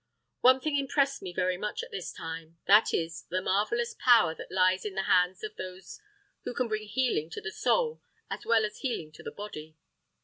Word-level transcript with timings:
One 0.39 0.59
thing 0.59 0.77
impressed 0.77 1.21
me 1.21 1.31
very 1.31 1.57
much 1.57 1.83
at 1.83 1.91
this 1.91 2.11
time, 2.11 2.57
viz., 2.65 3.25
the 3.29 3.39
marvellous 3.39 3.93
power 3.93 4.33
that 4.33 4.51
lies 4.51 4.83
in 4.83 4.95
the 4.95 5.03
hands 5.03 5.43
of 5.43 5.55
those 5.57 6.01
who 6.43 6.55
can 6.55 6.67
bring 6.67 6.87
healing 6.87 7.29
to 7.29 7.39
the 7.39 7.51
soul 7.51 8.01
as 8.27 8.43
well 8.43 8.65
as 8.65 8.77
healing 8.79 9.11
to 9.11 9.21
the 9.21 9.29
body. 9.29 9.75